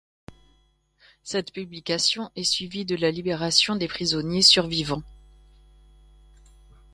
Cette 1.21 1.53
publication 1.53 2.31
est 2.35 2.43
suivie 2.43 2.85
de 2.85 2.95
la 2.95 3.11
libération 3.11 3.75
des 3.75 3.87
prisonniers 3.87 4.41
survivants. 4.41 5.03